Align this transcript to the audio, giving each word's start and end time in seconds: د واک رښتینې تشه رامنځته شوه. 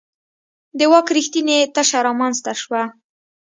د 0.77 0.79
واک 0.91 1.07
رښتینې 1.17 1.57
تشه 1.75 1.99
رامنځته 2.07 2.53
شوه. 2.61 2.83